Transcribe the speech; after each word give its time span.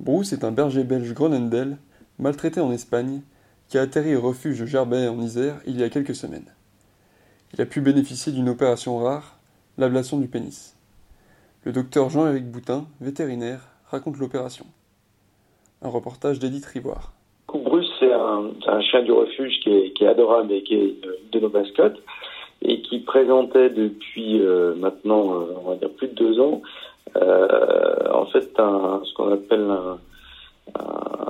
Bruce 0.00 0.32
est 0.32 0.44
un 0.44 0.50
berger 0.50 0.82
belge 0.82 1.12
Gronendel, 1.12 1.76
maltraité 2.18 2.58
en 2.62 2.72
Espagne, 2.72 3.20
qui 3.68 3.76
a 3.76 3.82
atterri 3.82 4.16
au 4.16 4.22
refuge 4.22 4.64
Gerbet 4.64 5.08
en 5.08 5.20
Isère 5.20 5.60
il 5.66 5.78
y 5.78 5.82
a 5.82 5.90
quelques 5.90 6.14
semaines. 6.14 6.50
Il 7.52 7.60
a 7.60 7.66
pu 7.66 7.82
bénéficier 7.82 8.32
d'une 8.32 8.48
opération 8.48 8.96
rare, 8.96 9.38
l'ablation 9.76 10.16
du 10.16 10.26
pénis. 10.26 10.74
Le 11.66 11.72
docteur 11.72 12.08
Jean-Éric 12.08 12.50
Boutin, 12.50 12.86
vétérinaire, 13.02 13.60
raconte 13.90 14.16
l'opération. 14.16 14.64
Un 15.82 15.90
reportage 15.90 16.38
d'Edith 16.38 16.64
Rivoire. 16.64 17.12
Bruce, 17.52 17.90
c'est 18.00 18.10
un, 18.10 18.80
chien 18.80 19.02
du 19.02 19.12
refuge 19.12 19.60
qui 19.62 19.68
est, 20.00 20.08
adorable 20.08 20.50
et 20.52 20.62
qui 20.62 20.76
est 20.76 20.96
de 21.30 21.40
nos 21.40 21.50
mascottes 21.50 22.00
et 22.62 22.80
qui 22.80 23.00
présentait 23.00 23.68
depuis 23.68 24.40
euh, 24.40 24.74
maintenant, 24.76 25.34
euh, 25.34 25.54
on 25.62 25.70
va 25.70 25.76
dire, 25.76 25.90
plus 25.90 26.08
de 26.08 26.14
deux 26.14 26.40
ans, 26.40 26.62
en 27.16 28.26
fait 28.26 28.48
un, 28.58 29.02
ce 29.04 29.14
qu'on 29.14 29.32
appelle 29.32 29.68
un, 29.68 29.98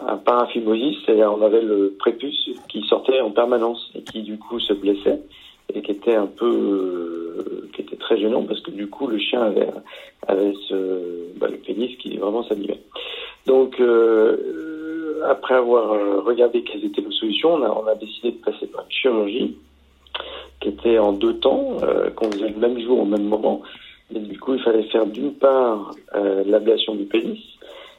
un, 0.07 0.17
paraphimosis, 0.17 0.99
c'est-à-dire 1.05 1.33
on 1.33 1.43
avait 1.43 1.63
le 1.63 1.95
prépuce 1.99 2.51
qui 2.69 2.83
sortait 2.83 3.21
en 3.21 3.31
permanence 3.31 3.91
et 3.95 4.03
qui 4.03 4.23
du 4.23 4.39
coup 4.39 4.61
se 4.61 4.73
blessait 4.73 5.21
et 5.73 5.83
qui 5.83 5.93
était 5.93 6.15
un 6.15 6.27
peu, 6.27 6.47
euh, 6.47 7.69
qui 7.73 7.83
était 7.83 7.97
très 7.97 8.19
gênant 8.19 8.43
parce 8.43 8.61
que 8.61 8.71
du 8.71 8.89
coup 8.89 9.07
le 9.07 9.19
chien 9.19 9.43
avait, 9.43 9.69
avait 10.27 10.53
ce, 10.69 11.39
bah, 11.39 11.49
le 11.49 11.59
pénis 11.59 11.97
qui 11.99 12.17
vraiment 12.17 12.43
s'animait. 12.45 12.81
Donc 13.47 13.81
euh, 13.81 15.23
après 15.29 15.55
avoir 15.55 16.25
regardé 16.25 16.63
quelles 16.63 16.85
étaient 16.85 17.03
nos 17.03 17.13
solutions, 17.13 17.55
on 17.55 17.63
a, 17.63 17.71
on 17.71 17.87
a 17.87 17.95
décidé 17.95 18.33
de 18.33 18.39
passer 18.39 18.67
par 18.67 18.85
une 18.85 18.91
chirurgie 18.91 19.57
qui 20.61 20.69
était 20.69 20.99
en 20.99 21.13
deux 21.13 21.39
temps, 21.39 21.79
qu'on 22.17 22.31
faisait 22.33 22.51
le 22.51 22.57
même 22.57 22.79
jour 22.81 23.01
au 23.01 23.07
même 23.07 23.25
moment. 23.25 23.63
Et 24.15 24.19
du 24.19 24.39
coup, 24.39 24.55
il 24.55 24.63
fallait 24.63 24.85
faire 24.85 25.07
d'une 25.07 25.35
part 25.35 25.95
euh, 26.15 26.43
l'ablation 26.47 26.95
du 26.95 27.05
pénis, 27.05 27.39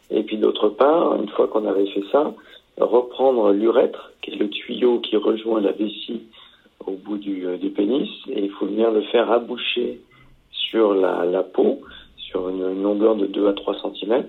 et 0.10 0.24
puis 0.24 0.38
d'autre 0.38 0.70
part, 0.70 1.16
une 1.16 1.30
fois 1.30 1.48
qu'on 1.48 1.66
avait 1.66 1.88
fait 1.88 2.04
ça, 2.12 2.34
reprendre 2.78 3.52
l'urètre, 3.52 4.12
qui 4.22 4.32
est 4.32 4.36
le 4.36 4.50
tuyau 4.50 5.00
qui 5.00 5.16
rejoint 5.16 5.62
la 5.62 5.72
vessie 5.72 6.24
au 6.86 6.92
bout 6.92 7.18
du, 7.18 7.48
euh, 7.48 7.58
du 7.58 7.70
pénis, 7.70 8.10
et 8.30 8.44
il 8.44 8.52
faut 8.52 8.66
venir 8.66 8.92
le 8.92 9.02
faire 9.04 9.32
aboucher 9.32 10.02
sur 10.52 10.94
la, 10.94 11.26
la 11.26 11.44
peau, 11.44 11.82
sur 12.18 12.50
une, 12.50 12.82
longueur 12.82 13.16
de 13.16 13.28
2 13.28 13.48
à 13.48 13.54
3 13.54 13.76
cm, 13.82 14.26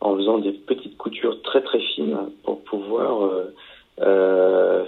en 0.00 0.16
faisant 0.16 0.38
des 0.38 0.52
petites 0.52 0.96
coutures 0.96 1.42
très 1.42 1.60
très 1.62 1.80
fines 1.80 2.16
pour 2.44 2.62
pouvoir 2.62 3.24
euh, 3.24 3.54
euh 4.00 4.84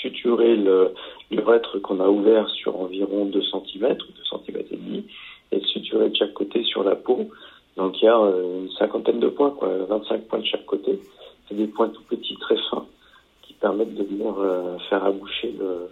suturer 0.00 0.56
l'urètre 1.30 1.78
qu'on 1.80 2.00
a 2.00 2.08
ouvert 2.08 2.48
sur 2.50 2.80
environ 2.80 3.26
2 3.26 3.42
cm 3.42 3.92
ou 3.92 3.92
2 3.92 3.96
cm 4.30 4.64
et 4.70 4.76
demi 4.76 5.04
de 5.98 6.14
chaque 6.14 6.34
côté 6.34 6.62
sur 6.64 6.84
la 6.84 6.96
peau. 6.96 7.26
Donc 7.76 8.00
il 8.00 8.06
y 8.06 8.08
a 8.08 8.18
euh, 8.18 8.62
une 8.62 8.70
cinquantaine 8.72 9.20
de 9.20 9.28
points, 9.28 9.50
quoi, 9.50 9.68
25 9.88 10.22
points 10.28 10.38
de 10.38 10.46
chaque 10.46 10.66
côté. 10.66 10.98
C'est 11.48 11.54
des 11.54 11.66
points 11.66 11.88
tout 11.88 12.02
petits, 12.08 12.36
très 12.40 12.56
fins, 12.70 12.86
qui 13.42 13.52
permettent 13.54 13.94
de 13.94 14.02
venir 14.04 14.34
euh, 14.38 14.78
faire 14.88 15.04
aboucher 15.04 15.54
le, 15.58 15.90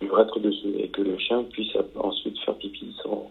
l'urètre 0.00 0.40
dessus 0.40 0.74
et 0.78 0.88
que 0.88 1.02
le 1.02 1.16
chien 1.18 1.42
puisse 1.44 1.76
ensuite 1.96 2.38
faire 2.40 2.54
pipi 2.54 2.94
sans, 3.02 3.30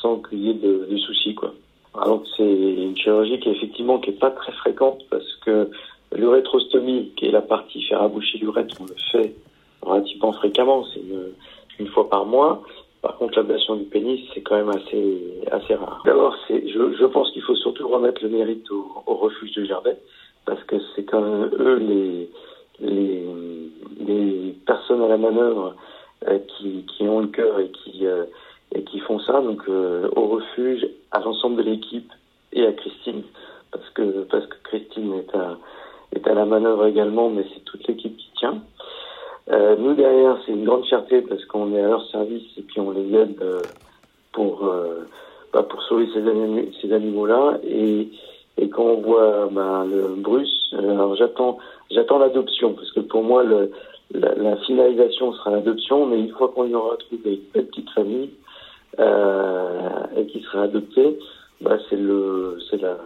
sans 0.00 0.18
qu'il 0.18 0.38
y 0.38 0.50
ait 0.50 0.54
de, 0.54 0.96
soucis, 0.96 1.34
quoi. 1.34 1.52
Alors 1.94 2.22
c'est 2.36 2.42
une 2.42 2.96
chirurgie 2.96 3.38
qui 3.40 3.50
effectivement 3.50 3.98
qui 3.98 4.10
est 4.10 4.18
pas 4.18 4.30
très 4.30 4.52
fréquente 4.52 5.02
parce 5.10 5.30
que 5.44 5.70
l'urétrostomie, 6.14 7.12
qui 7.16 7.26
est 7.26 7.30
la 7.30 7.42
partie 7.42 7.82
faire 7.82 8.02
aboucher 8.02 8.38
l'urètre, 8.38 8.76
on 8.80 8.84
le 8.84 8.94
fait 9.10 9.34
relativement 9.82 10.32
fréquemment, 10.32 10.84
c'est 10.94 11.02
une 11.78 11.88
fois 11.88 12.08
par 12.08 12.24
mois. 12.24 12.62
Par 13.02 13.16
contre, 13.18 13.36
l'ablation 13.36 13.74
du 13.74 13.84
pénis, 13.84 14.20
c'est 14.32 14.42
quand 14.42 14.56
même 14.56 14.70
assez, 14.70 15.40
assez 15.50 15.74
rare. 15.74 16.02
D'abord, 16.04 16.36
je, 16.48 16.56
je, 16.64 17.04
pense 17.06 17.30
qu'il 17.32 17.42
faut 17.42 17.56
surtout 17.56 17.88
remettre 17.88 18.22
le 18.22 18.30
mérite 18.30 18.70
au, 18.70 18.86
au 19.06 19.14
refuge 19.16 19.52
de 19.54 19.64
Gerbet, 19.64 19.98
parce 20.46 20.62
que 20.64 20.76
c'est 20.94 21.04
quand 21.04 21.20
même 21.20 21.50
eux 21.58 21.76
les, 21.78 22.30
les, 22.80 23.24
les 24.06 24.54
personnes 24.66 25.02
à 25.02 25.08
la 25.08 25.16
manœuvre 25.16 25.74
euh, 26.28 26.38
qui, 26.56 26.86
qui 26.86 27.02
ont 27.08 27.20
le 27.20 27.26
cœur 27.26 27.58
et 27.58 27.70
qui, 27.70 28.06
euh, 28.06 28.24
et 28.72 28.84
qui 28.84 29.00
font 29.00 29.18
ça. 29.18 29.40
Donc, 29.40 29.62
euh, 29.68 30.08
au 30.14 30.28
refuge, 30.28 30.86
à 31.10 31.18
l'ensemble 31.18 31.56
de 31.56 31.62
l'équipe 31.62 32.10
et 32.52 32.64
à 32.64 32.72
Christine, 32.72 33.22
parce 33.72 33.88
que, 33.90 34.22
parce 34.30 34.46
que 34.46 34.54
Christine 34.62 35.14
est 35.14 35.34
à, 35.34 35.58
est 36.14 36.26
à 36.28 36.34
la 36.34 36.44
manœuvre 36.44 36.86
également, 36.86 37.30
mais 37.30 37.44
c'est 37.52 37.64
toute 37.64 37.86
l'équipe 37.88 38.16
qui 38.16 38.30
tient. 38.36 38.62
Euh, 39.50 39.76
nous 39.76 39.94
derrière, 39.94 40.38
c'est 40.46 40.52
une 40.52 40.64
grande 40.64 40.84
fierté 40.84 41.20
parce 41.22 41.44
qu'on 41.46 41.74
est 41.74 41.80
à 41.80 41.88
leur 41.88 42.06
service 42.10 42.44
et 42.56 42.62
puis 42.62 42.80
on 42.80 42.92
les 42.92 43.14
aide 43.14 43.36
euh, 43.42 43.60
pour 44.32 44.64
euh, 44.66 45.04
bah, 45.52 45.64
pour 45.64 45.82
sauver 45.82 46.06
ces, 46.14 46.20
anim 46.20 46.66
ces 46.80 46.92
animaux-là. 46.92 47.58
Et, 47.64 48.08
et 48.56 48.68
quand 48.68 48.84
on 48.84 49.00
voit 49.00 49.48
bah, 49.50 49.84
le 49.90 50.14
Bruce, 50.16 50.72
euh, 50.74 50.92
alors 50.92 51.16
j'attends 51.16 51.58
j'attends 51.90 52.18
l'adoption 52.18 52.74
parce 52.74 52.92
que 52.92 53.00
pour 53.00 53.24
moi 53.24 53.42
le, 53.42 53.72
la, 54.12 54.34
la 54.36 54.56
finalisation 54.58 55.32
sera 55.32 55.50
l'adoption, 55.50 56.06
mais 56.06 56.20
une 56.20 56.30
fois 56.30 56.48
qu'on 56.48 56.66
y 56.66 56.74
aura 56.74 56.96
trouvé 56.98 57.40
une 57.54 57.62
petite 57.64 57.90
famille 57.90 58.30
et 58.98 60.26
qui 60.26 60.42
sera 60.42 60.64
adoptée, 60.64 61.18
bah, 61.62 61.78
c'est 61.88 61.96
le 61.96 62.58
c'est 62.70 62.80
la 62.80 62.96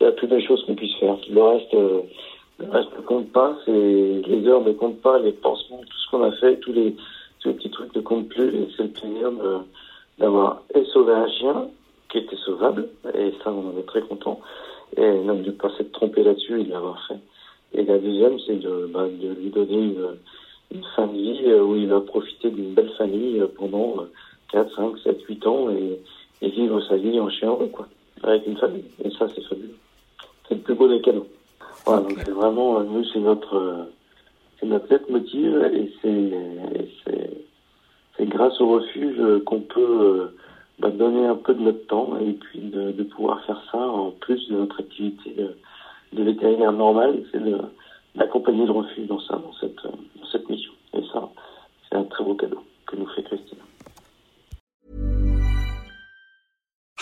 il 0.00 0.04
y 0.04 0.06
a 0.06 0.12
toutes 0.12 0.30
les 0.30 0.44
choses 0.44 0.64
qu'on 0.66 0.74
puisse 0.74 0.96
faire. 0.96 1.16
Le 1.30 1.42
reste 1.42 1.76
reste 2.70 2.96
ne 2.96 3.02
compte 3.02 3.30
pas, 3.32 3.56
les 3.66 4.46
heures 4.46 4.64
ne 4.64 4.72
comptent 4.72 5.00
pas, 5.00 5.18
les 5.18 5.32
pansements, 5.32 5.80
tout 5.80 5.98
ce 5.98 6.10
qu'on 6.10 6.22
a 6.22 6.32
fait, 6.32 6.58
tous 6.58 6.72
les, 6.72 6.94
petits 7.42 7.70
trucs 7.70 7.94
ne 7.94 8.00
comptent 8.00 8.28
plus. 8.28 8.54
Et 8.54 8.68
c'est 8.76 8.84
le 8.84 8.88
plaisir 8.88 9.30
d'avoir 10.18 10.62
sauvé 10.92 11.12
un 11.12 11.28
chien 11.28 11.66
qui 12.08 12.18
était 12.18 12.36
sauvable, 12.36 12.88
et 13.14 13.32
ça 13.42 13.52
on 13.52 13.70
en 13.70 13.78
est 13.78 13.86
très 13.86 14.02
content. 14.02 14.40
Et 14.96 15.00
même 15.00 15.42
de 15.42 15.46
ne 15.46 15.50
pas 15.50 15.70
s'être 15.76 15.92
trompé 15.92 16.22
là-dessus 16.22 16.60
et 16.60 16.64
de 16.64 16.70
l'avoir 16.70 17.04
fait. 17.06 17.18
Et 17.74 17.84
la 17.84 17.98
deuxième, 17.98 18.38
c'est 18.46 18.56
de, 18.56 18.88
bah, 18.92 19.06
lui 19.08 19.50
donner 19.50 19.78
une, 19.78 20.16
une 20.74 20.84
fin 20.96 21.08
euh, 21.08 21.62
où 21.62 21.76
il 21.76 21.88
va 21.88 22.00
profiter 22.00 22.50
d'une 22.50 22.74
belle 22.74 22.90
famille 22.98 23.40
euh, 23.40 23.46
pendant 23.56 23.96
4, 24.52 24.74
5, 24.74 24.98
7, 24.98 25.22
8 25.22 25.46
ans 25.46 25.70
et, 25.70 26.00
vivre 26.42 26.78
sa 26.82 26.96
vie 26.96 27.18
en 27.18 27.30
chien 27.30 27.56
quoi, 27.72 27.88
avec 28.22 28.46
une 28.46 28.58
famille. 28.58 28.84
Et 29.02 29.10
ça, 29.12 29.26
c'est 29.34 29.42
fabuleux. 29.44 29.76
C'est 30.46 30.56
le 30.56 30.60
plus 30.60 30.74
beau 30.74 30.88
des 30.88 31.00
cadeaux. 31.00 31.26
Voilà, 31.84 32.02
donc 32.02 32.18
c'est 32.24 32.30
vraiment, 32.30 32.80
euh, 32.80 32.84
nous, 32.84 33.04
c'est 33.04 33.20
notre, 33.20 33.56
euh, 33.56 33.84
c'est 34.58 34.66
notre 34.66 35.10
motive 35.10 35.70
et 35.74 35.92
c'est, 36.00 36.32
c'est, 38.16 38.26
grâce 38.26 38.58
au 38.60 38.68
refuge 38.68 39.20
qu'on 39.44 39.60
peut 39.60 39.80
euh, 39.80 40.36
bah, 40.78 40.90
donner 40.90 41.26
un 41.26 41.34
peu 41.34 41.54
de 41.54 41.60
notre 41.60 41.86
temps 41.86 42.16
et 42.18 42.32
puis 42.32 42.60
de, 42.60 42.92
de, 42.92 43.02
pouvoir 43.02 43.44
faire 43.44 43.62
ça 43.70 43.78
en 43.78 44.10
plus 44.12 44.48
de 44.48 44.56
notre 44.56 44.80
activité 44.80 45.36
de 46.12 46.22
vétérinaire 46.22 46.72
normale, 46.72 47.22
c'est 47.30 47.42
de, 47.42 47.58
d'accompagner 48.14 48.64
le 48.64 48.72
refuge 48.72 49.06
dans 49.06 49.20
ça, 49.20 49.34
dans 49.36 49.52
cette, 49.60 49.82
dans 49.84 50.26
cette 50.32 50.48
mission. 50.48 50.72